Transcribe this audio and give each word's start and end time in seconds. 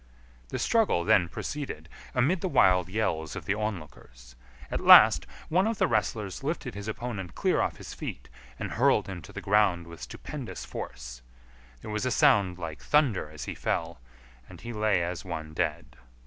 The 0.49 0.57
struggle 0.57 1.03
then 1.03 1.29
proceeded, 1.29 1.87
amid 2.15 2.41
the 2.41 2.49
wild 2.49 2.89
yells 2.89 3.35
of 3.35 3.45
the 3.45 3.53
onlookers. 3.53 4.35
At 4.71 4.79
last 4.81 5.27
one 5.47 5.67
of 5.67 5.77
the 5.77 5.85
wrestlers 5.85 6.43
lifted 6.43 6.73
his 6.73 6.87
opponent 6.87 7.35
clear 7.35 7.61
off 7.61 7.77
his 7.77 7.93
feet, 7.93 8.27
and 8.57 8.71
hurled 8.71 9.05
him 9.05 9.21
to 9.21 9.31
the 9.31 9.41
ground 9.41 9.85
with 9.85 10.01
stupendous 10.01 10.65
force. 10.65 11.21
There 11.83 11.91
was 11.91 12.07
a 12.07 12.09
sound 12.09 12.57
like 12.57 12.81
thunder 12.81 13.29
as 13.29 13.45
he 13.45 13.53
fell, 13.53 14.01
and 14.49 14.59
he 14.59 14.73
lay 14.73 15.03
as 15.03 15.23
one 15.23 15.53
dead. 15.53 15.95